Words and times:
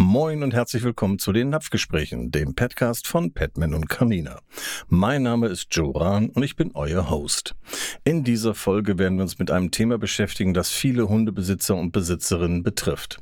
Moin 0.00 0.44
und 0.44 0.54
herzlich 0.54 0.84
willkommen 0.84 1.18
zu 1.18 1.32
den 1.32 1.48
Napfgesprächen, 1.48 2.30
dem 2.30 2.54
Podcast 2.54 3.08
von 3.08 3.32
Petman 3.32 3.74
und 3.74 3.88
Canina. 3.88 4.38
Mein 4.86 5.24
Name 5.24 5.48
ist 5.48 5.74
Joran 5.74 6.28
und 6.28 6.44
ich 6.44 6.54
bin 6.54 6.70
euer 6.74 7.10
Host. 7.10 7.56
In 8.04 8.22
dieser 8.22 8.54
Folge 8.54 8.96
werden 8.96 9.18
wir 9.18 9.24
uns 9.24 9.40
mit 9.40 9.50
einem 9.50 9.72
Thema 9.72 9.98
beschäftigen, 9.98 10.54
das 10.54 10.70
viele 10.70 11.08
Hundebesitzer 11.08 11.74
und 11.74 11.90
Besitzerinnen 11.90 12.62
betrifft. 12.62 13.18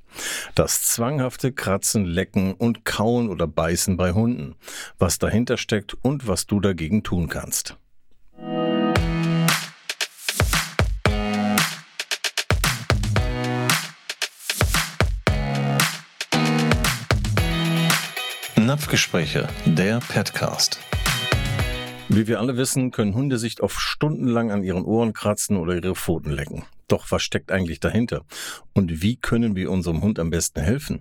Das 0.55 0.83
zwanghafte 0.83 1.51
Kratzen, 1.51 2.05
Lecken 2.05 2.53
und 2.53 2.85
Kauen 2.85 3.31
oder 3.31 3.47
Beißen 3.47 3.97
bei 3.97 4.13
Hunden. 4.13 4.55
Was 4.99 5.19
dahinter 5.19 5.57
steckt 5.57 5.97
und 6.03 6.29
was 6.29 6.47
du 6.47 6.61
dagegen 6.61 7.03
tun 7.03 7.31
kannst. 7.31 7.79
Napfgespräche, 18.77 19.49
der 19.65 20.01
Petcast. 20.01 20.79
Wie 22.11 22.27
wir 22.27 22.41
alle 22.41 22.59
wissen, 22.59 22.91
können 22.91 23.15
Hunde 23.15 23.39
sich 23.39 23.63
oft 23.63 23.81
stundenlang 23.81 24.51
an 24.51 24.63
ihren 24.63 24.85
Ohren 24.85 25.15
kratzen 25.15 25.57
oder 25.57 25.77
ihre 25.77 25.95
Pfoten 25.95 26.31
lecken. 26.31 26.63
Doch 26.87 27.11
was 27.11 27.23
steckt 27.23 27.51
eigentlich 27.51 27.81
dahinter? 27.81 28.27
Und 28.75 29.01
wie 29.01 29.17
können 29.17 29.57
wir 29.57 29.71
unserem 29.71 30.03
Hund 30.03 30.19
am 30.19 30.29
besten 30.29 30.61
helfen? 30.61 30.99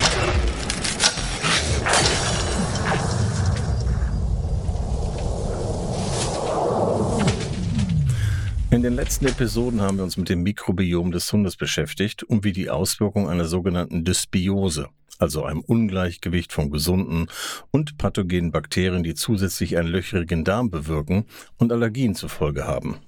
In 8.72 8.84
den 8.84 8.94
letzten 8.94 9.26
Episoden 9.26 9.82
haben 9.82 9.98
wir 9.98 10.06
uns 10.06 10.16
mit 10.16 10.30
dem 10.30 10.44
Mikrobiom 10.44 11.12
des 11.12 11.32
Hundes 11.32 11.58
beschäftigt 11.58 12.24
und 12.24 12.46
wie 12.46 12.54
die 12.54 12.70
Auswirkungen 12.70 13.28
einer 13.28 13.46
sogenannten 13.46 14.06
Dysbiose, 14.06 14.88
also 15.18 15.44
einem 15.44 15.62
Ungleichgewicht 15.62 16.54
von 16.54 16.72
gesunden 16.72 17.28
und 17.72 17.98
pathogenen 17.98 18.52
Bakterien, 18.52 19.04
die 19.04 19.16
zusätzlich 19.16 19.78
einen 19.78 19.90
löchrigen 19.90 20.44
Darm 20.44 20.70
bewirken 20.70 21.26
und 21.58 21.72
Allergien 21.72 22.16
zur 22.16 22.30
Folge 22.30 22.66
haben. 22.66 23.00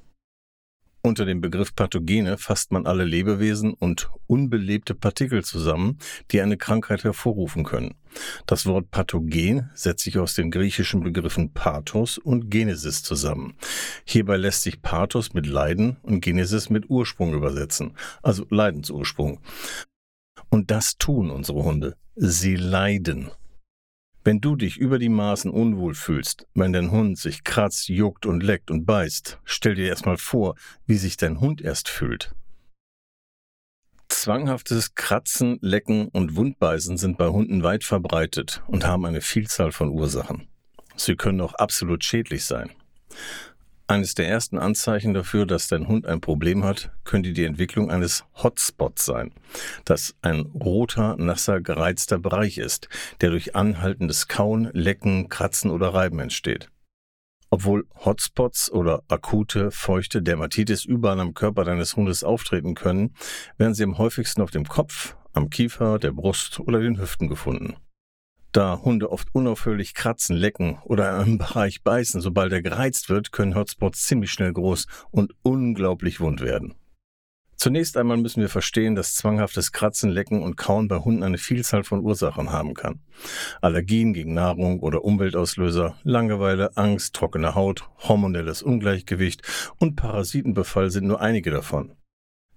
Unter 1.08 1.26
dem 1.26 1.40
Begriff 1.40 1.74
Pathogene 1.74 2.38
fasst 2.38 2.74
man 2.74 2.86
alle 2.86 3.06
Lebewesen 3.06 3.74
und 3.74 4.10
unbelebte 4.28 4.94
Partikel 4.94 5.42
zusammen, 5.42 6.00
die 6.32 6.42
eine 6.42 6.58
Krankheit 6.58 7.06
hervorrufen 7.06 7.64
können. 7.64 7.96
Das 8.46 8.66
Wort 8.66 8.92
Pathogen 8.92 9.70
setzt 9.74 10.04
sich 10.04 10.18
aus 10.18 10.34
den 10.34 10.52
griechischen 10.52 11.02
Begriffen 11.04 11.54
Pathos 11.54 12.18
und 12.18 12.50
Genesis 12.50 13.04
zusammen. 13.04 13.56
Hierbei 14.04 14.36
lässt 14.36 14.64
sich 14.64 14.82
Pathos 14.82 15.34
mit 15.34 15.46
Leiden 15.46 15.96
und 16.02 16.20
Genesis 16.20 16.70
mit 16.70 16.90
Ursprung 16.90 17.34
übersetzen, 17.34 17.94
also 18.22 18.46
Leidensursprung. 18.50 19.40
Und 20.50 20.72
das 20.72 20.98
tun 20.98 21.30
unsere 21.30 21.64
Hunde. 21.64 21.96
Sie 22.16 22.56
leiden. 22.56 23.32
Wenn 24.24 24.42
du 24.42 24.56
dich 24.56 24.78
über 24.78 25.00
die 25.00 25.10
Maßen 25.10 25.50
unwohl 25.50 25.94
fühlst, 25.94 26.48
wenn 26.54 26.74
dein 26.74 26.92
Hund 26.92 27.18
sich 27.18 27.44
kratzt, 27.44 27.88
juckt 27.88 28.26
und 28.26 28.44
leckt 28.44 28.72
und 28.72 28.86
beißt, 28.86 29.40
stell 29.46 29.76
dir 29.76 29.88
erstmal 29.88 30.18
vor, 30.18 30.56
wie 30.86 30.98
sich 30.98 31.16
dein 31.16 31.40
Hund 31.40 31.62
erst 31.62 31.88
fühlt. 31.88 32.36
Zwanghaftes 34.10 34.96
Kratzen, 34.96 35.60
Lecken 35.62 36.08
und 36.08 36.36
Wundbeißen 36.36 36.98
sind 36.98 37.18
bei 37.18 37.28
Hunden 37.28 37.64
weit 37.64 37.84
verbreitet 37.84 38.64
und 38.68 38.86
haben 38.86 39.06
eine 39.06 39.22
Vielzahl 39.22 39.72
von 39.72 39.90
Ursachen. 39.90 40.48
Sie 40.96 41.16
können 41.16 41.40
auch 41.40 41.54
absolut 41.54 42.04
schädlich 42.04 42.44
sein. 42.46 42.72
Eines 43.90 44.16
der 44.16 44.28
ersten 44.28 44.58
Anzeichen 44.58 45.14
dafür, 45.14 45.46
dass 45.46 45.70
dein 45.70 45.88
Hund 45.88 46.08
ein 46.08 46.20
Problem 46.20 46.66
hat, 46.66 46.92
könnte 47.06 47.32
die 47.32 47.46
Entwicklung 47.46 47.90
eines 47.90 48.26
Hotspots 48.36 49.06
sein, 49.06 49.32
das 49.86 50.14
ein 50.22 50.42
roter, 50.42 51.16
nasser, 51.16 51.62
gereizter 51.62 52.20
Bereich 52.20 52.58
ist, 52.58 52.90
der 53.22 53.30
durch 53.30 53.56
anhaltendes 53.56 54.28
Kauen, 54.28 54.70
Lecken, 54.74 55.30
Kratzen 55.30 55.72
oder 55.72 55.94
Reiben 55.94 56.20
entsteht. 56.20 56.70
Obwohl 57.50 57.88
Hotspots 58.04 58.70
oder 58.70 59.04
akute, 59.08 59.72
feuchte 59.72 60.22
Dermatitis 60.22 60.84
überall 60.84 61.22
am 61.22 61.34
Körper 61.34 61.64
deines 61.64 61.96
Hundes 61.96 62.26
auftreten 62.26 62.76
können, 62.76 63.14
werden 63.58 63.74
sie 63.74 63.86
am 63.86 63.98
häufigsten 63.98 64.42
auf 64.42 64.52
dem 64.52 64.66
Kopf, 64.66 65.16
am 65.32 65.50
Kiefer, 65.50 65.98
der 65.98 66.12
Brust 66.12 66.60
oder 66.60 66.82
den 66.82 67.00
Hüften 67.00 67.30
gefunden. 67.30 67.78
Da 68.58 68.82
Hunde 68.84 69.12
oft 69.12 69.28
unaufhörlich 69.36 69.94
kratzen, 69.94 70.36
lecken 70.36 70.80
oder 70.84 71.22
im 71.22 71.38
Bereich 71.38 71.84
beißen, 71.84 72.22
sobald 72.22 72.52
er 72.52 72.64
gereizt 72.64 73.08
wird, 73.08 73.32
können 73.32 73.54
Hotspots 73.54 74.08
ziemlich 74.08 74.32
schnell 74.32 74.52
groß 74.52 74.88
und 75.12 75.36
unglaublich 75.44 76.20
wund 76.20 76.42
werden. 76.42 76.74
Zunächst 77.56 77.98
einmal 77.98 78.18
müssen 78.18 78.42
wir 78.42 78.50
verstehen, 78.50 78.96
dass 78.96 79.14
zwanghaftes 79.14 79.74
Kratzen, 79.74 80.10
Lecken 80.10 80.42
und 80.42 80.58
Kauen 80.58 80.88
bei 80.88 80.98
Hunden 80.98 81.22
eine 81.22 81.38
Vielzahl 81.38 81.84
von 81.84 82.00
Ursachen 82.00 82.52
haben 82.52 82.74
kann. 82.74 83.00
Allergien 83.62 84.14
gegen 84.14 84.34
Nahrung 84.34 84.80
oder 84.80 85.04
Umweltauslöser, 85.04 85.96
Langeweile, 86.02 86.76
Angst, 86.78 87.14
trockene 87.14 87.54
Haut, 87.54 87.88
hormonelles 88.00 88.64
Ungleichgewicht 88.64 89.44
und 89.78 89.96
Parasitenbefall 89.96 90.90
sind 90.90 91.06
nur 91.06 91.22
einige 91.22 91.52
davon. 91.52 91.97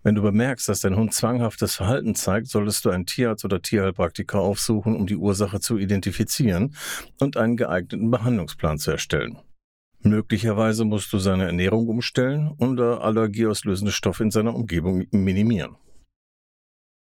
Wenn 0.02 0.14
du 0.14 0.22
bemerkst, 0.22 0.68
dass 0.68 0.80
dein 0.80 0.96
Hund 0.96 1.12
zwanghaftes 1.12 1.74
Verhalten 1.74 2.14
zeigt, 2.14 2.46
solltest 2.48 2.84
du 2.84 2.90
einen 2.90 3.04
Tierarzt 3.04 3.44
oder 3.44 3.60
Tierheilpraktiker 3.60 4.40
aufsuchen, 4.40 4.96
um 4.96 5.06
die 5.06 5.16
Ursache 5.16 5.60
zu 5.60 5.76
identifizieren 5.76 6.74
und 7.18 7.36
einen 7.36 7.56
geeigneten 7.56 8.10
Behandlungsplan 8.10 8.78
zu 8.78 8.92
erstellen. 8.92 9.38
Möglicherweise 10.02 10.86
musst 10.86 11.12
du 11.12 11.18
seine 11.18 11.44
Ernährung 11.44 11.88
umstellen 11.88 12.48
oder 12.56 13.02
allergieauslösende 13.02 13.92
Stoffe 13.92 14.22
in 14.22 14.30
seiner 14.30 14.54
Umgebung 14.54 15.06
minimieren. 15.10 15.76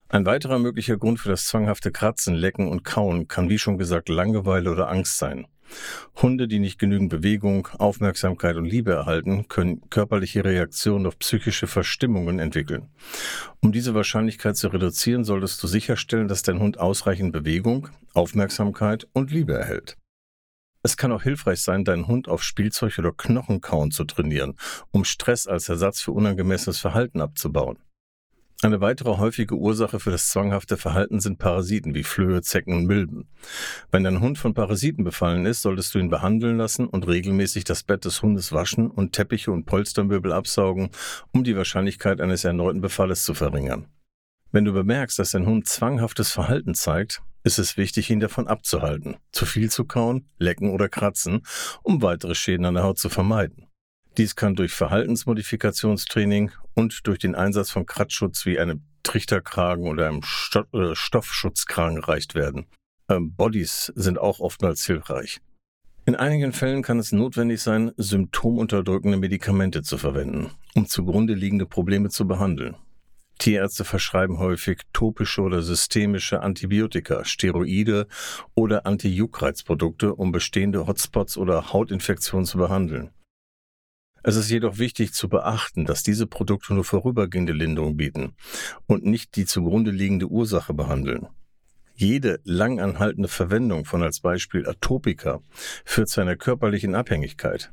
Ein 0.09 0.25
weiterer 0.25 0.57
möglicher 0.57 0.97
Grund 0.97 1.19
für 1.19 1.29
das 1.29 1.45
zwanghafte 1.45 1.91
Kratzen, 1.91 2.33
Lecken 2.33 2.67
und 2.67 2.83
Kauen 2.83 3.27
kann 3.27 3.49
wie 3.49 3.59
schon 3.59 3.77
gesagt 3.77 4.09
Langeweile 4.09 4.71
oder 4.71 4.89
Angst 4.89 5.19
sein. 5.19 5.45
Hunde, 6.21 6.47
die 6.47 6.59
nicht 6.59 6.79
genügend 6.79 7.09
Bewegung, 7.09 7.67
Aufmerksamkeit 7.77 8.55
und 8.55 8.65
Liebe 8.65 8.91
erhalten, 8.91 9.47
können 9.47 9.89
körperliche 9.89 10.43
Reaktionen 10.43 11.05
auf 11.05 11.19
psychische 11.19 11.67
Verstimmungen 11.67 12.39
entwickeln. 12.39 12.89
Um 13.61 13.71
diese 13.71 13.93
Wahrscheinlichkeit 13.93 14.57
zu 14.57 14.67
reduzieren, 14.69 15.23
solltest 15.23 15.61
du 15.63 15.67
sicherstellen, 15.67 16.27
dass 16.27 16.43
dein 16.43 16.59
Hund 16.59 16.79
ausreichend 16.79 17.31
Bewegung, 17.33 17.89
Aufmerksamkeit 18.13 19.07
und 19.13 19.31
Liebe 19.31 19.53
erhält. 19.53 19.97
Es 20.83 20.97
kann 20.97 21.11
auch 21.11 21.21
hilfreich 21.21 21.61
sein, 21.61 21.85
deinen 21.85 22.07
Hund 22.07 22.27
auf 22.27 22.43
Spielzeug 22.43 22.97
oder 22.97 23.11
Knochenkauen 23.11 23.91
zu 23.91 24.03
trainieren, 24.03 24.57
um 24.91 25.05
Stress 25.05 25.45
als 25.45 25.69
Ersatz 25.69 26.01
für 26.01 26.11
unangemessenes 26.11 26.79
Verhalten 26.79 27.21
abzubauen. 27.21 27.77
Eine 28.63 28.79
weitere 28.79 29.17
häufige 29.17 29.55
Ursache 29.55 29.99
für 29.99 30.11
das 30.11 30.29
zwanghafte 30.29 30.77
Verhalten 30.77 31.19
sind 31.19 31.39
Parasiten 31.39 31.95
wie 31.95 32.03
Flöhe, 32.03 32.43
Zecken 32.43 32.75
und 32.75 32.85
Milben. 32.85 33.27
Wenn 33.89 34.03
dein 34.03 34.19
Hund 34.19 34.37
von 34.37 34.53
Parasiten 34.53 35.03
befallen 35.03 35.47
ist, 35.47 35.63
solltest 35.63 35.95
du 35.95 35.99
ihn 35.99 36.11
behandeln 36.11 36.57
lassen 36.57 36.85
und 36.85 37.07
regelmäßig 37.07 37.63
das 37.63 37.81
Bett 37.81 38.05
des 38.05 38.21
Hundes 38.21 38.51
waschen 38.51 38.91
und 38.91 39.13
Teppiche 39.13 39.51
und 39.51 39.65
Polstermöbel 39.65 40.31
absaugen, 40.31 40.91
um 41.31 41.43
die 41.43 41.57
Wahrscheinlichkeit 41.57 42.21
eines 42.21 42.43
erneuten 42.43 42.81
Befalles 42.81 43.23
zu 43.23 43.33
verringern. 43.33 43.87
Wenn 44.51 44.65
du 44.65 44.73
bemerkst, 44.73 45.17
dass 45.17 45.31
dein 45.31 45.47
Hund 45.47 45.67
zwanghaftes 45.67 46.31
Verhalten 46.31 46.75
zeigt, 46.75 47.23
ist 47.43 47.57
es 47.57 47.77
wichtig, 47.77 48.11
ihn 48.11 48.19
davon 48.19 48.47
abzuhalten, 48.47 49.15
zu 49.31 49.47
viel 49.47 49.71
zu 49.71 49.85
kauen, 49.85 50.29
lecken 50.37 50.69
oder 50.69 50.87
kratzen, 50.87 51.41
um 51.81 52.03
weitere 52.03 52.35
Schäden 52.35 52.65
an 52.65 52.75
der 52.75 52.83
Haut 52.83 52.99
zu 52.99 53.09
vermeiden. 53.09 53.70
Dies 54.17 54.35
kann 54.35 54.55
durch 54.55 54.73
Verhaltensmodifikationstraining 54.73 56.51
und 56.73 57.07
durch 57.07 57.19
den 57.19 57.35
Einsatz 57.35 57.71
von 57.71 57.85
Kratzschutz 57.85 58.45
wie 58.45 58.59
einem 58.59 58.83
Trichterkragen 59.03 59.87
oder 59.87 60.07
einem 60.07 60.21
äh, 60.73 60.95
Stoffschutzkragen 60.95 61.97
erreicht 61.97 62.35
werden. 62.35 62.67
Ähm, 63.09 63.33
Bodies 63.33 63.91
sind 63.95 64.19
auch 64.19 64.39
oftmals 64.39 64.85
hilfreich. 64.85 65.39
In 66.05 66.15
einigen 66.15 66.51
Fällen 66.51 66.81
kann 66.81 66.99
es 66.99 67.11
notwendig 67.11 67.61
sein, 67.61 67.91
symptomunterdrückende 67.95 69.17
Medikamente 69.17 69.83
zu 69.83 69.97
verwenden, 69.97 70.49
um 70.75 70.87
zugrunde 70.87 71.33
liegende 71.33 71.65
Probleme 71.65 72.09
zu 72.09 72.27
behandeln. 72.27 72.75
Tierärzte 73.37 73.85
verschreiben 73.85 74.39
häufig 74.39 74.81
topische 74.93 75.41
oder 75.41 75.61
systemische 75.61 76.41
Antibiotika, 76.41 77.23
Steroide 77.23 78.07
oder 78.55 78.85
Anti-Juckreizprodukte, 78.85 80.13
um 80.13 80.31
bestehende 80.31 80.85
Hotspots 80.85 81.37
oder 81.37 81.71
Hautinfektionen 81.71 82.45
zu 82.45 82.57
behandeln. 82.57 83.11
Es 84.23 84.35
ist 84.35 84.49
jedoch 84.49 84.77
wichtig 84.77 85.13
zu 85.13 85.29
beachten, 85.29 85.85
dass 85.85 86.03
diese 86.03 86.27
Produkte 86.27 86.73
nur 86.73 86.83
vorübergehende 86.83 87.53
Linderung 87.53 87.97
bieten 87.97 88.33
und 88.85 89.03
nicht 89.03 89.35
die 89.35 89.45
zugrunde 89.45 89.91
liegende 89.91 90.27
Ursache 90.27 90.73
behandeln. 90.73 91.27
Jede 91.95 92.39
langanhaltende 92.43 93.29
Verwendung 93.29 93.85
von 93.85 94.03
als 94.03 94.19
Beispiel 94.19 94.67
Atopika 94.67 95.41
führt 95.85 96.09
zu 96.09 96.21
einer 96.21 96.35
körperlichen 96.35 96.95
Abhängigkeit. 96.95 97.71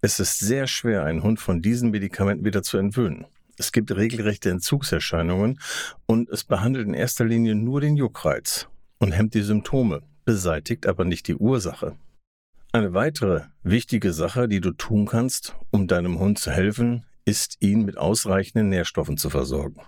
Es 0.00 0.20
ist 0.20 0.38
sehr 0.38 0.66
schwer, 0.66 1.04
einen 1.04 1.22
Hund 1.22 1.40
von 1.40 1.60
diesen 1.60 1.90
Medikamenten 1.90 2.44
wieder 2.44 2.62
zu 2.62 2.78
entwöhnen. 2.78 3.26
Es 3.58 3.72
gibt 3.72 3.94
regelrechte 3.94 4.50
Entzugserscheinungen 4.50 5.60
und 6.06 6.30
es 6.30 6.44
behandelt 6.44 6.88
in 6.88 6.94
erster 6.94 7.26
Linie 7.26 7.54
nur 7.54 7.82
den 7.82 7.96
Juckreiz 7.96 8.68
und 8.98 9.12
hemmt 9.12 9.34
die 9.34 9.42
Symptome, 9.42 10.02
beseitigt 10.24 10.86
aber 10.86 11.04
nicht 11.04 11.28
die 11.28 11.36
Ursache. 11.36 11.96
Eine 12.72 12.94
weitere 12.94 13.42
wichtige 13.64 14.12
Sache, 14.12 14.46
die 14.46 14.60
du 14.60 14.70
tun 14.70 15.06
kannst, 15.06 15.56
um 15.72 15.88
deinem 15.88 16.20
Hund 16.20 16.38
zu 16.38 16.52
helfen, 16.52 17.04
ist, 17.24 17.56
ihn 17.58 17.84
mit 17.84 17.98
ausreichenden 17.98 18.68
Nährstoffen 18.68 19.16
zu 19.16 19.28
versorgen. 19.28 19.82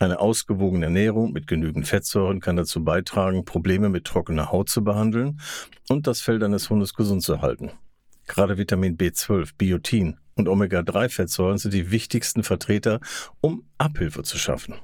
Eine 0.00 0.18
ausgewogene 0.18 0.86
Ernährung 0.86 1.32
mit 1.32 1.46
genügend 1.46 1.86
Fettsäuren 1.86 2.40
kann 2.40 2.56
dazu 2.56 2.82
beitragen, 2.82 3.44
Probleme 3.44 3.88
mit 3.88 4.04
trockener 4.04 4.50
Haut 4.50 4.68
zu 4.68 4.82
behandeln 4.82 5.40
und 5.88 6.08
das 6.08 6.22
Fell 6.22 6.40
deines 6.40 6.68
Hundes 6.68 6.94
gesund 6.94 7.22
zu 7.22 7.40
halten. 7.40 7.70
Gerade 8.26 8.58
Vitamin 8.58 8.96
B12, 8.96 9.50
Biotin 9.56 10.18
und 10.34 10.48
Omega-3-Fettsäuren 10.48 11.58
sind 11.58 11.72
die 11.72 11.92
wichtigsten 11.92 12.42
Vertreter, 12.42 12.98
um 13.40 13.68
Abhilfe 13.78 14.24
zu 14.24 14.38
schaffen. 14.38 14.74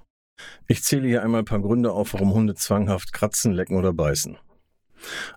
Ich 0.69 0.85
zähle 0.85 1.09
hier 1.09 1.25
einmal 1.25 1.41
ein 1.41 1.47
paar 1.47 1.61
Gründe 1.61 1.91
auf, 1.91 2.15
warum 2.15 2.33
Hunde 2.33 2.55
zwanghaft 2.55 3.13
kratzen, 3.13 3.51
lecken 3.53 3.77
oder 3.77 3.93
beißen. 3.93 4.39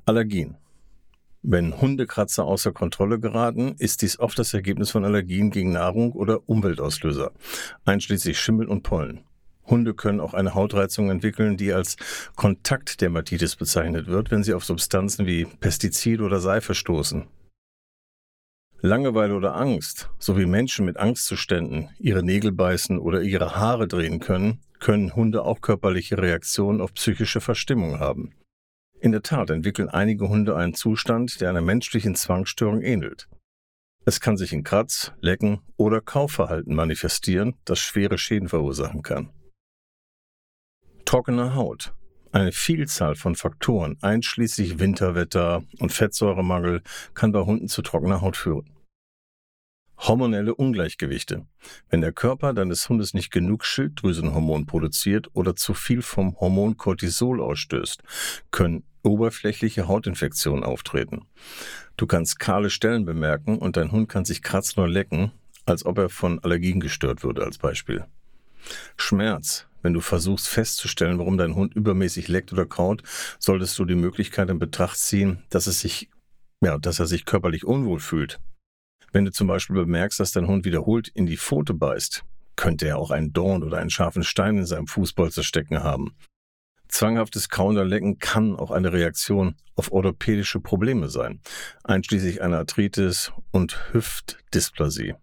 Allergien. 0.06 0.57
Wenn 1.45 1.81
Hundekratzer 1.81 2.45
außer 2.45 2.72
Kontrolle 2.72 3.19
geraten, 3.19 3.75
ist 3.78 4.01
dies 4.01 4.18
oft 4.18 4.40
das 4.40 4.54
Ergebnis 4.54 4.92
von 4.92 5.04
Allergien 5.04 5.51
gegen 5.51 5.74
Nahrung 5.74 6.13
oder 6.13 6.48
Umweltauslöser, 6.48 7.34
einschließlich 7.84 8.40
Schimmel 8.40 8.69
und 8.69 8.84
Pollen. 8.84 9.25
Hunde 9.66 9.94
können 9.94 10.22
auch 10.22 10.34
eine 10.34 10.54
Hautreizung 10.54 11.10
entwickeln, 11.10 11.57
die 11.57 11.74
als 11.74 11.98
Kontaktdermatitis 12.38 13.57
bezeichnet 13.57 14.07
wird, 14.07 14.31
wenn 14.31 14.44
sie 14.44 14.54
auf 14.54 14.63
Substanzen 14.63 15.25
wie 15.25 15.44
Pestizide 15.44 16.24
oder 16.24 16.40
Seife 16.40 16.74
stoßen. 16.75 17.28
Langeweile 18.80 19.36
oder 19.36 19.56
Angst, 19.57 20.10
sowie 20.19 20.46
Menschen 20.46 20.86
mit 20.86 20.96
Angstzuständen 20.96 21.89
ihre 22.00 22.24
Nägel 22.24 22.54
beißen 22.54 22.98
oder 22.98 23.22
ihre 23.22 23.57
Haare 23.57 23.89
drehen 23.89 24.22
können, 24.22 24.62
können 24.80 25.13
Hunde 25.13 25.44
auch 25.44 25.60
körperliche 25.60 26.18
Reaktionen 26.18 26.80
auf 26.80 26.94
psychische 26.94 27.42
Verstimmung 27.42 28.00
haben. 28.00 28.34
In 29.04 29.12
der 29.12 29.22
Tat 29.22 29.50
entwickeln 29.50 29.90
einige 29.90 30.30
Hunde 30.30 30.56
einen 30.56 30.76
Zustand, 30.76 31.42
der 31.42 31.50
einer 31.50 31.60
menschlichen 31.60 32.16
Zwangsstörung 32.16 32.82
ähnelt. 32.82 33.28
Es 34.06 34.22
kann 34.22 34.38
sich 34.38 34.54
in 34.54 34.64
Kratz, 34.64 35.12
Lecken 35.20 35.60
oder 35.76 36.00
Kaufverhalten 36.00 36.74
manifestieren, 36.74 37.56
das 37.66 37.80
schwere 37.80 38.18
Schäden 38.18 38.48
verursachen 38.48 39.02
kann. 39.02 39.34
Trockene 41.04 41.54
Haut. 41.54 41.94
Eine 42.32 42.54
Vielzahl 42.54 43.16
von 43.16 43.36
Faktoren, 43.36 43.98
einschließlich 44.02 44.80
Winterwetter 44.80 45.64
und 45.80 45.92
Fettsäuremangel, 45.92 46.82
kann 47.14 47.34
bei 47.34 47.42
Hunden 47.42 47.68
zu 47.68 47.82
trockener 47.82 48.22
Haut 48.22 48.38
führen. 48.38 48.74
Hormonelle 49.98 50.56
Ungleichgewichte. 50.56 51.46
Wenn 51.90 52.00
der 52.00 52.14
Körper 52.14 52.54
deines 52.54 52.88
Hundes 52.88 53.14
nicht 53.14 53.32
genug 53.32 53.66
Schilddrüsenhormon 53.66 54.66
produziert 54.66 55.28
oder 55.34 55.58
zu 55.58 55.74
viel 55.74 56.02
vom 56.02 56.40
Hormon 56.40 56.78
Cortisol 56.78 57.42
ausstößt, 57.42 58.02
können 58.50 58.86
oberflächliche 59.04 59.88
Hautinfektionen 59.88 60.64
auftreten. 60.64 61.26
Du 61.98 62.08
kannst 62.08 62.40
kahle 62.40 62.70
Stellen 62.70 63.06
bemerken 63.06 63.58
und 63.58 63.78
dein 63.78 63.92
Hund 63.92 64.10
kann 64.10 64.26
sich 64.26 64.42
kratzen 64.42 64.82
oder 64.82 64.92
lecken, 64.92 65.32
als 65.66 65.86
ob 65.86 65.98
er 65.98 66.10
von 66.10 66.40
Allergien 66.40 66.80
gestört 66.80 67.24
würde 67.24 67.44
als 67.44 67.58
Beispiel. 67.58 68.06
Schmerz. 68.98 69.68
Wenn 69.82 69.94
du 69.94 70.00
versuchst 70.00 70.48
festzustellen, 70.48 71.20
warum 71.20 71.38
dein 71.38 71.56
Hund 71.56 71.76
übermäßig 71.76 72.30
leckt 72.30 72.54
oder 72.54 72.66
kaut, 72.66 73.04
solltest 73.38 73.78
du 73.78 73.84
die 73.84 73.96
Möglichkeit 73.96 74.50
in 74.50 74.58
Betracht 74.58 74.98
ziehen, 74.98 75.44
dass 75.50 75.68
es 75.68 75.82
sich, 75.82 76.10
ja, 76.62 76.78
dass 76.78 77.00
er 77.00 77.06
sich 77.06 77.26
körperlich 77.26 77.66
unwohl 77.66 78.00
fühlt. 78.00 78.40
Wenn 79.12 79.26
du 79.26 79.32
zum 79.32 79.48
Beispiel 79.48 79.76
bemerkst, 79.76 80.22
dass 80.22 80.32
dein 80.32 80.48
Hund 80.48 80.64
wiederholt 80.64 81.10
in 81.10 81.26
die 81.26 81.38
Pfote 81.38 81.74
beißt, 81.74 82.24
könnte 82.56 82.88
er 82.88 82.98
auch 82.98 83.12
einen 83.12 83.34
Dorn 83.34 83.62
oder 83.62 83.78
einen 83.78 83.90
scharfen 83.90 84.24
Stein 84.24 84.58
in 84.58 84.66
seinem 84.66 84.88
Fußbolzer 84.88 85.44
stecken 85.44 85.84
haben. 85.84 86.16
Zwanghaftes 86.94 87.50
Kauen 87.50 87.75
oder 87.75 87.86
Lecken 87.86 88.19
kann 88.19 88.56
auch 88.56 88.69
eine 88.69 88.94
Reaktion 88.94 89.56
auf 89.75 89.92
orthopädische 89.92 90.60
Probleme 90.60 91.10
sein, 91.10 91.42
einschließlich 91.84 92.44
einer 92.44 92.60
Arthritis 92.60 93.31
und 93.50 93.92
Hüftdysplasie. 93.92 95.16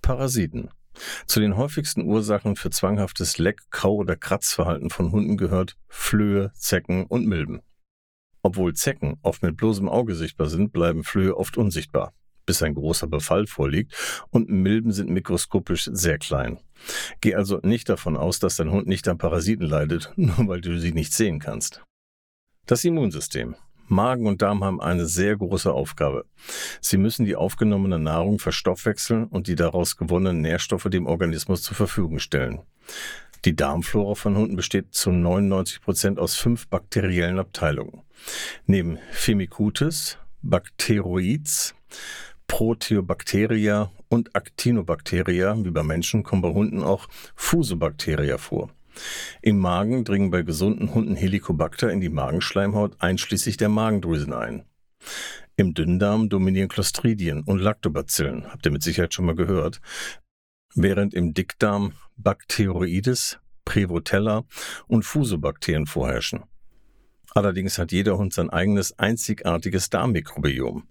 Parasiten. 0.00 0.70
Zu 1.26 1.40
den 1.40 1.58
häufigsten 1.58 2.06
Ursachen 2.06 2.56
für 2.56 2.70
zwanghaftes 2.70 3.36
Leck-, 3.36 3.68
Kau- 3.68 3.96
oder 3.96 4.16
Kratzverhalten 4.16 4.88
von 4.88 5.12
Hunden 5.12 5.36
gehört 5.36 5.76
Flöhe, 5.86 6.50
Zecken 6.54 7.04
und 7.04 7.26
Milben. 7.26 7.60
Obwohl 8.40 8.72
Zecken 8.72 9.18
oft 9.20 9.42
mit 9.42 9.58
bloßem 9.58 9.90
Auge 9.90 10.14
sichtbar 10.14 10.48
sind, 10.48 10.72
bleiben 10.72 11.04
Flöhe 11.04 11.36
oft 11.36 11.58
unsichtbar, 11.58 12.14
bis 12.46 12.62
ein 12.62 12.72
großer 12.72 13.06
Befall 13.06 13.46
vorliegt 13.46 13.94
und 14.30 14.48
Milben 14.48 14.92
sind 14.92 15.10
mikroskopisch 15.10 15.90
sehr 15.92 16.16
klein. 16.16 16.58
Geh 17.20 17.34
also 17.34 17.58
nicht 17.62 17.88
davon 17.88 18.16
aus, 18.16 18.38
dass 18.38 18.56
dein 18.56 18.70
Hund 18.70 18.86
nicht 18.86 19.08
an 19.08 19.18
Parasiten 19.18 19.66
leidet, 19.66 20.12
nur 20.16 20.48
weil 20.48 20.60
du 20.60 20.78
sie 20.78 20.92
nicht 20.92 21.12
sehen 21.12 21.38
kannst. 21.38 21.82
Das 22.66 22.84
Immunsystem. 22.84 23.54
Magen 23.88 24.26
und 24.26 24.42
Darm 24.42 24.64
haben 24.64 24.80
eine 24.80 25.06
sehr 25.06 25.36
große 25.36 25.72
Aufgabe. 25.72 26.24
Sie 26.80 26.96
müssen 26.96 27.24
die 27.24 27.36
aufgenommene 27.36 28.00
Nahrung 28.00 28.40
verstoffwechseln 28.40 29.24
und 29.24 29.46
die 29.46 29.54
daraus 29.54 29.96
gewonnenen 29.96 30.40
Nährstoffe 30.40 30.88
dem 30.90 31.06
Organismus 31.06 31.62
zur 31.62 31.76
Verfügung 31.76 32.18
stellen. 32.18 32.62
Die 33.44 33.54
Darmflora 33.54 34.16
von 34.16 34.36
Hunden 34.36 34.56
besteht 34.56 34.92
zu 34.92 35.12
99 35.12 35.80
Prozent 35.80 36.18
aus 36.18 36.34
fünf 36.34 36.66
bakteriellen 36.66 37.38
Abteilungen. 37.38 38.02
Neben 38.66 38.98
Firmicutes, 39.12 40.18
Bacteroids, 40.42 41.74
Proteobacteria 42.46 43.90
und 44.08 44.34
Actinobacteria, 44.34 45.56
wie 45.64 45.70
bei 45.70 45.82
Menschen, 45.82 46.22
kommen 46.22 46.42
bei 46.42 46.50
Hunden 46.50 46.82
auch 46.82 47.08
Fusobacteria 47.34 48.38
vor. 48.38 48.70
Im 49.42 49.58
Magen 49.58 50.04
dringen 50.04 50.30
bei 50.30 50.42
gesunden 50.42 50.94
Hunden 50.94 51.16
Helicobacter 51.16 51.92
in 51.92 52.00
die 52.00 52.08
Magenschleimhaut 52.08 52.96
einschließlich 53.00 53.56
der 53.56 53.68
Magendrüsen 53.68 54.32
ein. 54.32 54.64
Im 55.56 55.74
Dünndarm 55.74 56.28
dominieren 56.28 56.68
Clostridien 56.68 57.42
und 57.42 57.58
Lactobacillen, 57.58 58.50
habt 58.50 58.66
ihr 58.66 58.72
mit 58.72 58.82
Sicherheit 58.82 59.14
schon 59.14 59.26
mal 59.26 59.34
gehört, 59.34 59.80
während 60.74 61.14
im 61.14 61.34
Dickdarm 61.34 61.92
Bacteroides, 62.16 63.38
Prevotella 63.64 64.44
und 64.86 65.04
Fusobakterien 65.04 65.86
vorherrschen. 65.86 66.44
Allerdings 67.36 67.76
hat 67.76 67.92
jeder 67.92 68.16
Hund 68.16 68.32
sein 68.32 68.48
eigenes 68.48 68.98
einzigartiges 68.98 69.90
Darmmikrobiom. 69.90 70.84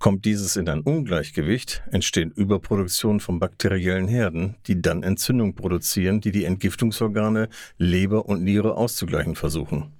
Kommt 0.00 0.24
dieses 0.24 0.56
in 0.56 0.68
ein 0.68 0.80
Ungleichgewicht, 0.80 1.84
entstehen 1.92 2.32
Überproduktionen 2.32 3.20
von 3.20 3.38
bakteriellen 3.38 4.08
Herden, 4.08 4.56
die 4.66 4.82
dann 4.82 5.04
Entzündung 5.04 5.54
produzieren, 5.54 6.20
die 6.20 6.32
die 6.32 6.44
Entgiftungsorgane 6.44 7.48
Leber 7.78 8.26
und 8.26 8.42
Niere 8.42 8.74
auszugleichen 8.74 9.36
versuchen. 9.36 9.92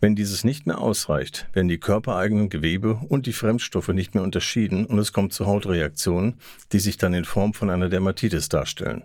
Wenn 0.00 0.14
dieses 0.14 0.44
nicht 0.44 0.68
mehr 0.68 0.80
ausreicht, 0.80 1.48
werden 1.52 1.66
die 1.66 1.80
körpereigenen 1.80 2.48
Gewebe 2.48 3.00
und 3.08 3.26
die 3.26 3.32
Fremdstoffe 3.32 3.88
nicht 3.88 4.14
mehr 4.14 4.22
unterschieden 4.22 4.86
und 4.86 5.00
es 5.00 5.12
kommt 5.12 5.32
zu 5.32 5.46
Hautreaktionen, 5.46 6.36
die 6.70 6.78
sich 6.78 6.96
dann 6.96 7.12
in 7.12 7.24
Form 7.24 7.54
von 7.54 7.70
einer 7.70 7.88
Dermatitis 7.88 8.48
darstellen. 8.48 9.02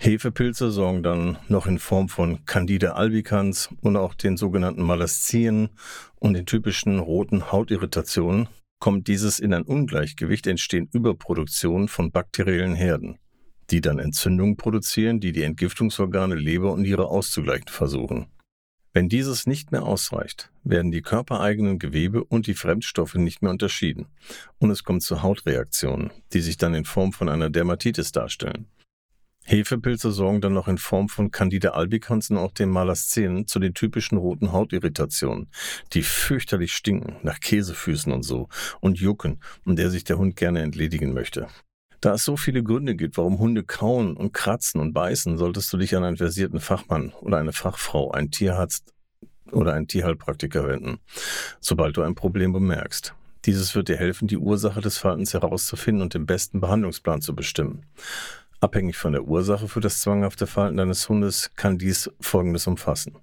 Hefepilze 0.00 0.70
sorgen 0.70 1.02
dann 1.02 1.38
noch 1.48 1.66
in 1.66 1.80
Form 1.80 2.08
von 2.08 2.44
Candida 2.44 2.92
albicans 2.92 3.68
und 3.80 3.96
auch 3.96 4.14
den 4.14 4.36
sogenannten 4.36 4.82
Malastien 4.82 5.70
und 6.20 6.34
den 6.34 6.46
typischen 6.46 7.00
roten 7.00 7.50
Hautirritationen. 7.50 8.48
Kommt 8.78 9.08
dieses 9.08 9.40
in 9.40 9.52
ein 9.52 9.64
Ungleichgewicht, 9.64 10.46
entstehen 10.46 10.88
Überproduktionen 10.92 11.88
von 11.88 12.12
bakteriellen 12.12 12.76
Herden, 12.76 13.18
die 13.70 13.80
dann 13.80 13.98
Entzündungen 13.98 14.56
produzieren, 14.56 15.18
die 15.18 15.32
die 15.32 15.42
Entgiftungsorgane 15.42 16.36
Leber 16.36 16.72
und 16.72 16.82
Niere 16.82 17.08
auszugleichen 17.08 17.66
versuchen. 17.66 18.28
Wenn 18.92 19.08
dieses 19.08 19.48
nicht 19.48 19.72
mehr 19.72 19.82
ausreicht, 19.82 20.52
werden 20.62 20.92
die 20.92 21.02
körpereigenen 21.02 21.80
Gewebe 21.80 22.22
und 22.22 22.46
die 22.46 22.54
Fremdstoffe 22.54 23.16
nicht 23.16 23.42
mehr 23.42 23.50
unterschieden 23.50 24.06
und 24.58 24.70
es 24.70 24.84
kommt 24.84 25.02
zu 25.02 25.24
Hautreaktionen, 25.24 26.12
die 26.32 26.40
sich 26.40 26.56
dann 26.56 26.74
in 26.74 26.84
Form 26.84 27.12
von 27.12 27.28
einer 27.28 27.50
Dermatitis 27.50 28.12
darstellen. 28.12 28.66
Hefepilze 29.48 30.12
sorgen 30.12 30.42
dann 30.42 30.52
noch 30.52 30.68
in 30.68 30.76
Form 30.76 31.08
von 31.08 31.30
Candida 31.30 31.70
albicans 31.70 32.28
und 32.28 32.36
auch 32.36 32.52
den 32.52 32.68
Malascenen 32.68 33.46
zu 33.46 33.58
den 33.58 33.72
typischen 33.72 34.18
roten 34.18 34.52
Hautirritationen, 34.52 35.48
die 35.94 36.02
fürchterlich 36.02 36.74
stinken, 36.74 37.16
nach 37.22 37.40
Käsefüßen 37.40 38.12
und 38.12 38.24
so, 38.24 38.48
und 38.80 38.98
jucken, 38.98 39.40
und 39.64 39.78
der 39.78 39.88
sich 39.88 40.04
der 40.04 40.18
Hund 40.18 40.36
gerne 40.36 40.60
entledigen 40.60 41.14
möchte. 41.14 41.48
Da 42.02 42.12
es 42.12 42.24
so 42.24 42.36
viele 42.36 42.62
Gründe 42.62 42.94
gibt, 42.94 43.16
warum 43.16 43.38
Hunde 43.38 43.64
kauen 43.64 44.18
und 44.18 44.34
kratzen 44.34 44.82
und 44.82 44.92
beißen, 44.92 45.38
solltest 45.38 45.72
du 45.72 45.78
dich 45.78 45.96
an 45.96 46.04
einen 46.04 46.18
versierten 46.18 46.60
Fachmann 46.60 47.12
oder 47.22 47.38
eine 47.38 47.54
Fachfrau, 47.54 48.10
einen 48.10 48.30
Tierarzt 48.30 48.92
oder 49.50 49.72
einen 49.72 49.88
Tierheilpraktiker 49.88 50.68
wenden, 50.68 50.98
sobald 51.58 51.96
du 51.96 52.02
ein 52.02 52.14
Problem 52.14 52.52
bemerkst. 52.52 53.14
Dieses 53.46 53.74
wird 53.74 53.88
dir 53.88 53.96
helfen, 53.96 54.28
die 54.28 54.36
Ursache 54.36 54.82
des 54.82 54.98
Verhaltens 54.98 55.32
herauszufinden 55.32 56.02
und 56.02 56.12
den 56.12 56.26
besten 56.26 56.60
Behandlungsplan 56.60 57.22
zu 57.22 57.34
bestimmen. 57.34 57.86
Abhängig 58.60 58.96
von 58.96 59.12
der 59.12 59.24
Ursache 59.24 59.68
für 59.68 59.80
das 59.80 60.00
zwanghafte 60.00 60.46
Verhalten 60.46 60.78
deines 60.78 61.08
Hundes 61.08 61.50
kann 61.54 61.78
dies 61.78 62.10
Folgendes 62.20 62.66
umfassen. 62.66 63.16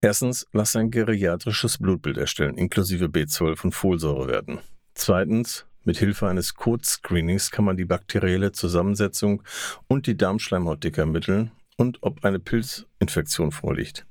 Erstens, 0.00 0.46
lass 0.52 0.76
ein 0.76 0.90
geriatrisches 0.90 1.78
Blutbild 1.78 2.16
erstellen, 2.16 2.56
inklusive 2.56 3.06
B12 3.06 3.64
und 3.64 3.72
Folsäurewerten. 3.72 4.58
Zweitens, 4.94 5.66
mit 5.84 5.98
Hilfe 5.98 6.28
eines 6.28 6.54
Code-Screenings 6.54 7.50
kann 7.50 7.64
man 7.64 7.76
die 7.76 7.84
bakterielle 7.84 8.52
Zusammensetzung 8.52 9.42
und 9.88 10.06
die 10.06 10.16
Darmschleimhautdicke 10.16 11.00
ermitteln 11.00 11.50
und 11.76 11.98
ob 12.02 12.24
eine 12.24 12.38
Pilzinfektion 12.38 13.50
vorliegt. 13.50 14.06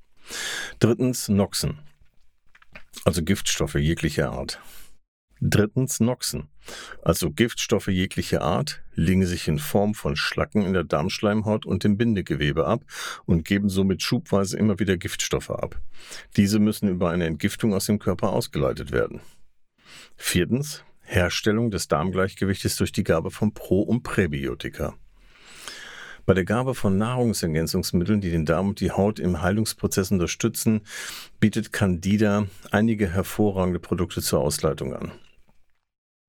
Drittens, 0.79 1.29
Noxen, 1.29 1.79
also 3.05 3.23
Giftstoffe 3.23 3.75
jeglicher 3.75 4.31
Art. 4.31 4.59
Drittens 5.43 6.00
Noxen, 6.00 6.50
also 7.01 7.31
Giftstoffe 7.31 7.88
jeglicher 7.88 8.43
Art, 8.43 8.83
legen 8.93 9.25
sich 9.25 9.48
in 9.48 9.57
Form 9.57 9.95
von 9.95 10.15
Schlacken 10.15 10.62
in 10.62 10.74
der 10.74 10.83
Darmschleimhaut 10.83 11.65
und 11.65 11.83
im 11.83 11.98
Bindegewebe 11.98 12.67
ab 12.67 12.83
und 13.25 13.43
geben 13.43 13.67
somit 13.67 14.03
schubweise 14.03 14.55
immer 14.60 14.77
wieder 14.77 14.98
Giftstoffe 14.98 15.50
ab. 15.50 15.81
Diese 16.38 16.60
müssen 16.60 16.89
über 16.89 17.10
eine 17.10 17.25
Entgiftung 17.25 17.74
aus 17.74 17.88
dem 17.88 17.98
Körper 17.98 18.29
ausgeleitet 18.33 18.91
werden. 18.91 19.19
Viertens 20.15 20.83
Herstellung 21.01 21.71
des 21.71 21.88
Darmgleichgewichtes 21.88 22.75
durch 22.75 22.91
die 22.91 23.03
Gabe 23.03 23.31
von 23.31 23.51
Pro- 23.55 23.81
und 23.81 24.03
Präbiotika. 24.03 24.93
Bei 26.27 26.36
der 26.36 26.45
Gabe 26.45 26.75
von 26.75 27.00
Nahrungsergänzungsmitteln, 27.00 28.21
die 28.21 28.29
den 28.29 28.45
Darm 28.45 28.69
und 28.69 28.79
die 28.79 28.91
Haut 28.91 29.17
im 29.19 29.41
Heilungsprozess 29.41 30.12
unterstützen, 30.12 30.81
bietet 31.39 31.74
Candida 31.74 32.45
einige 32.69 33.10
hervorragende 33.10 33.79
Produkte 33.79 34.21
zur 34.21 34.41
Ausleitung 34.41 34.93
an. 34.93 35.12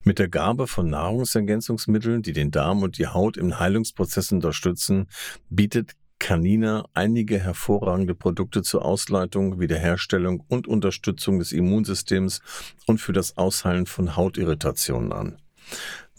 Mit 0.04 0.18
der 0.18 0.28
Gabe 0.28 0.66
von 0.66 0.90
Nahrungsergänzungsmitteln, 0.90 2.22
die 2.22 2.32
den 2.32 2.50
Darm 2.50 2.82
und 2.82 2.98
die 2.98 3.06
Haut 3.06 3.36
im 3.36 3.60
Heilungsprozess 3.60 4.32
unterstützen, 4.32 5.06
bietet 5.48 5.92
Canina 6.18 6.84
einige 6.92 7.38
hervorragende 7.38 8.14
Produkte 8.14 8.62
zur 8.62 8.84
Ausleitung, 8.84 9.60
Wiederherstellung 9.60 10.44
und 10.48 10.66
Unterstützung 10.66 11.38
des 11.38 11.52
Immunsystems 11.52 12.40
und 12.86 13.00
für 13.00 13.12
das 13.12 13.36
Ausheilen 13.36 13.86
von 13.86 14.16
Hautirritationen 14.16 15.12
an. 15.12 15.38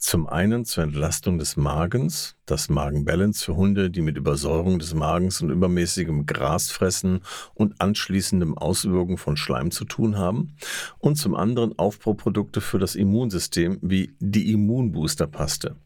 Zum 0.06 0.28
einen 0.28 0.66
zur 0.66 0.84
Entlastung 0.84 1.38
des 1.38 1.56
Magens, 1.56 2.36
das 2.46 2.68
Magenbalance 2.68 3.46
für 3.46 3.56
Hunde, 3.56 3.90
die 3.90 4.02
mit 4.02 4.18
Übersäuerung 4.18 4.78
des 4.78 4.94
Magens 4.94 5.42
und 5.42 5.50
übermäßigem 5.50 6.26
Grasfressen 6.26 7.22
und 7.54 7.80
anschließendem 7.80 8.58
Auswirken 8.58 9.18
von 9.18 9.38
Schleim 9.38 9.72
zu 9.72 9.86
tun 9.86 10.18
haben. 10.18 10.58
Und 11.00 11.16
zum 11.16 11.36
anderen 11.36 11.80
Aufbauprodukte 11.80 12.60
für 12.60 12.80
das 12.80 12.96
Immunsystem 12.96 13.80
wie 13.82 14.14
die 14.20 14.52
Immunboosterpaste, 14.52 15.78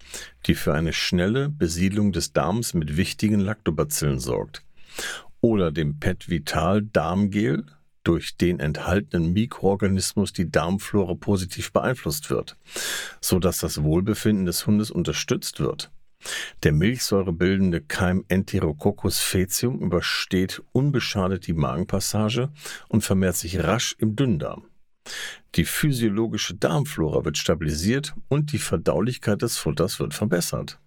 die 0.47 0.55
für 0.55 0.73
eine 0.73 0.93
schnelle 0.93 1.49
Besiedlung 1.49 2.11
des 2.11 2.33
Darms 2.33 2.73
mit 2.73 2.97
wichtigen 2.97 3.39
Lactobacillen 3.39 4.19
sorgt. 4.19 4.63
Oder 5.41 5.71
dem 5.71 5.99
Pet 5.99 6.27
Vital 6.27 6.81
Darmgel, 6.81 7.67
durch 8.07 8.37
den 8.37 8.61
enthaltenen 8.61 9.33
Mikroorganismus 9.33 10.31
die 10.31 10.49
Darmflora 10.49 11.13
positiv 11.15 11.73
beeinflusst 11.73 12.29
wird, 12.29 12.55
so 13.19 13.37
das 13.37 13.83
Wohlbefinden 13.83 14.45
des 14.45 14.65
Hundes 14.65 14.91
unterstützt 14.91 15.59
wird. 15.59 15.91
Der 16.63 16.71
milchsäurebildende 16.71 17.81
Keim 17.81 18.23
Enterococcus 18.29 19.19
faecium 19.19 19.79
übersteht 19.81 20.63
unbeschadet 20.71 21.47
die 21.47 21.53
Magenpassage 21.53 22.49
und 22.87 23.01
vermehrt 23.01 23.35
sich 23.35 23.61
rasch 23.61 23.95
im 23.99 24.15
Dünndarm. 24.15 24.63
Die 25.55 25.65
physiologische 25.65 26.55
Darmflora 26.55 27.25
wird 27.25 27.37
stabilisiert 27.37 28.15
und 28.29 28.53
die 28.53 28.57
Verdaulichkeit 28.57 29.41
des 29.41 29.57
Futters 29.57 29.99
wird 29.99 30.13
verbessert. 30.13 30.79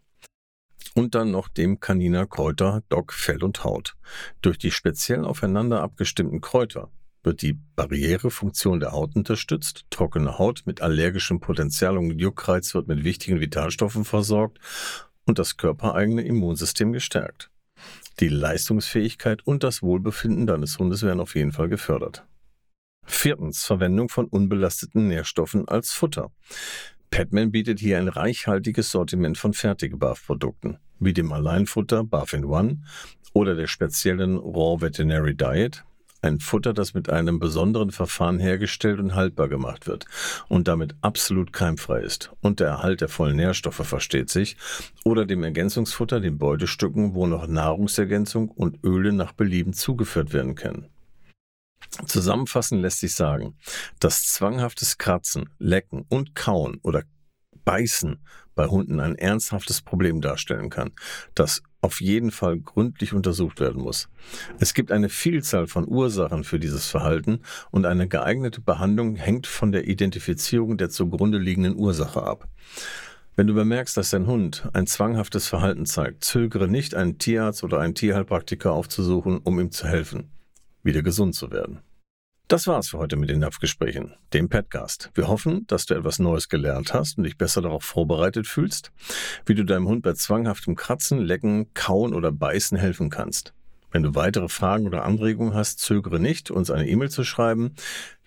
Und 0.95 1.15
dann 1.15 1.31
noch 1.31 1.49
dem 1.49 1.81
Canina 1.81 2.25
Kräuter 2.25 2.83
Dock 2.89 3.13
Fell 3.13 3.45
und 3.45 3.63
Haut. 3.63 3.97
Durch 4.41 4.57
die 4.59 4.71
speziell 4.71 5.25
aufeinander 5.25 5.83
abgestimmten 5.83 6.41
Kräuter 6.41 6.91
wird 7.23 7.43
die 7.43 7.59
Barrierefunktion 7.77 8.81
der 8.81 8.93
Haut 8.93 9.15
unterstützt, 9.15 9.85
trockene 9.91 10.39
Haut 10.39 10.63
mit 10.65 10.81
allergischem 10.81 11.41
Potenzial 11.41 11.99
und 11.99 12.19
Juckreiz 12.19 12.75
wird 12.75 12.89
mit 12.89 13.05
wichtigen 13.05 13.41
Vitalstoffen 13.41 14.05
versorgt 14.05 14.59
und 15.27 15.39
das 15.39 15.57
körpereigene 15.57 16.23
Immunsystem 16.23 16.93
gestärkt. 16.93 17.51
Die 18.21 18.29
Leistungsfähigkeit 18.29 19.47
und 19.47 19.63
das 19.63 19.83
Wohlbefinden 19.83 20.47
deines 20.47 20.79
Hundes 20.79 21.03
werden 21.03 21.21
auf 21.21 21.35
jeden 21.35 21.53
Fall 21.53 21.69
gefördert. 21.69 22.27
Viertens, 23.05 23.65
Verwendung 23.65 24.09
von 24.09 24.27
unbelasteten 24.27 25.09
Nährstoffen 25.09 25.67
als 25.69 25.93
Futter. 25.93 26.31
Petman 27.11 27.51
bietet 27.51 27.81
hier 27.81 27.99
ein 27.99 28.09
reichhaltiges 28.09 28.91
Sortiment 28.91 29.37
von 29.37 29.53
Fertig-BAF-Produkten, 29.53 30.79
wie 31.01 31.13
dem 31.13 31.33
Alleinfutter 31.33 32.05
BAF 32.05 32.35
in 32.35 32.45
One 32.45 32.83
oder 33.33 33.57
der 33.57 33.67
speziellen 33.67 34.37
Raw 34.37 34.81
Veterinary 34.81 35.35
Diet, 35.35 35.85
ein 36.23 36.41
Futter, 36.41 36.73
das 36.73 36.95
mit 36.95 37.11
einem 37.11 37.39
besonderen 37.39 37.91
Verfahren 37.91 38.39
hergestellt 38.39 39.01
und 39.01 39.15
haltbar 39.15 39.49
gemacht 39.49 39.87
wird 39.87 40.07
und 40.49 40.69
damit 40.69 40.95
absolut 41.01 41.53
keimfrei 41.53 42.01
ist. 42.01 42.31
Und 42.41 42.61
der 42.61 42.69
Erhalt 42.69 43.01
der 43.01 43.09
vollen 43.09 43.37
Nährstoffe 43.37 43.87
versteht 43.87 44.31
sich. 44.31 44.57
Oder 45.05 45.27
dem 45.27 45.43
Ergänzungsfutter, 45.43 46.21
den 46.21 46.39
Beutestücken, 46.39 47.15
wo 47.15 47.27
noch 47.27 47.47
Nahrungsergänzung 47.47 48.51
und 48.51 48.85
Öle 48.85 49.13
nach 49.13 49.33
Belieben 49.33 49.73
zugeführt 49.73 50.33
werden 50.33 50.55
können. 50.55 50.89
Zusammenfassend 52.07 52.83
lässt 52.83 53.01
sich 53.01 53.15
sagen, 53.15 53.57
dass 53.99 54.25
zwanghaftes 54.25 54.99
Kratzen, 54.99 55.49
Lecken 55.59 56.05
und 56.09 56.35
Kauen 56.35 56.79
oder 56.83 57.03
Beißen 57.65 58.19
bei 58.55 58.67
Hunden 58.67 59.01
ein 59.01 59.17
ernsthaftes 59.17 59.83
Problem 59.83 60.21
darstellen 60.21 60.71
kann, 60.71 60.93
das 61.35 61.63
auf 61.83 62.01
jeden 62.01 62.31
Fall 62.31 62.59
gründlich 62.59 63.13
untersucht 63.13 63.61
werden 63.61 63.83
muss. 63.83 64.09
Es 64.59 64.75
gibt 64.75 64.93
eine 64.93 65.09
Vielzahl 65.09 65.67
von 65.67 65.89
Ursachen 65.89 66.45
für 66.45 66.59
dieses 66.59 66.87
Verhalten 66.87 67.41
und 67.71 67.87
eine 67.87 68.07
geeignete 68.07 68.61
Behandlung 68.61 69.17
hängt 69.17 69.47
von 69.47 69.73
der 69.73 69.89
Identifizierung 69.89 70.77
der 70.77 70.91
zugrunde 70.91 71.39
liegenden 71.39 71.77
Ursache 71.77 72.23
ab. 72.23 72.49
Wenn 73.37 73.47
du 73.47 73.55
bemerkst, 73.55 73.97
dass 73.97 74.11
dein 74.11 74.27
Hund 74.27 74.69
ein 74.75 74.87
zwanghaftes 74.87 75.49
Verhalten 75.49 75.87
zeigt, 75.87 76.25
zögere 76.25 76.69
nicht, 76.69 76.95
einen 76.95 77.19
Tierarzt 77.19 77.65
oder 77.65 77.81
einen 77.81 77.95
Tierheilpraktiker 77.95 78.73
aufzusuchen, 78.73 79.39
um 79.39 79.59
ihm 79.59 79.71
zu 79.71 79.87
helfen, 79.87 80.31
wieder 80.83 81.03
gesund 81.03 81.35
zu 81.35 81.51
werden. 81.51 81.79
Das 82.51 82.67
war's 82.67 82.89
für 82.89 82.99
heute 82.99 83.15
mit 83.15 83.31
den 83.31 83.39
Napfgesprächen, 83.39 84.15
dem 84.33 84.49
Podcast. 84.49 85.13
Wir 85.15 85.29
hoffen, 85.29 85.69
dass 85.69 85.87
du 85.87 85.95
etwas 85.95 86.19
Neues 86.19 86.49
gelernt 86.49 86.93
hast 86.93 87.17
und 87.17 87.23
dich 87.23 87.39
besser 87.39 87.63
darauf 87.63 87.85
vorbereitet 87.85 88.49
fühlst, 88.49 88.91
wie 89.47 89.55
du 89.55 89.65
deinem 89.65 89.87
Hund 89.87 90.03
bei 90.03 90.15
zwanghaftem 90.15 90.75
Kratzen, 90.75 91.21
Lecken, 91.21 91.73
Kauen 91.75 92.13
oder 92.13 92.33
Beißen 92.33 92.77
helfen 92.77 93.09
kannst. 93.09 93.55
Wenn 93.93 94.03
du 94.03 94.17
weitere 94.17 94.49
Fragen 94.49 94.89
oder 94.89 95.05
Anregungen 95.05 95.55
hast, 95.55 95.79
zögere 95.79 96.19
nicht, 96.19 96.51
uns 96.51 96.73
eine 96.73 96.89
E-Mail 96.89 97.09
zu 97.09 97.23
schreiben. 97.23 97.77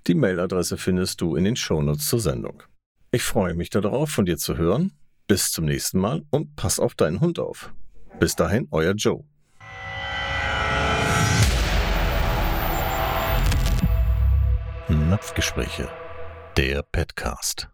Die 0.08 0.16
Mailadresse 0.16 0.78
findest 0.78 1.20
du 1.20 1.36
in 1.36 1.44
den 1.44 1.58
Shownotes 1.58 2.08
zur 2.08 2.22
Sendung. 2.22 2.64
Ich 3.12 3.24
freue 3.24 3.56
mich 3.56 3.72
darauf, 3.72 4.10
von 4.10 4.26
dir 4.26 4.38
zu 4.38 4.56
hören. 4.56 4.94
Bis 5.28 5.52
zum 5.52 5.66
nächsten 5.66 6.00
Mal 6.00 6.24
und 6.30 6.56
pass 6.56 6.80
auf 6.80 6.96
deinen 6.96 7.20
Hund 7.20 7.40
auf. 7.40 7.74
Bis 8.22 8.38
dahin, 8.38 8.70
euer 8.72 8.94
Joe. 8.94 9.26
Napfgespräche, 14.90 15.88
der 16.58 16.84
Petcast. 16.84 17.73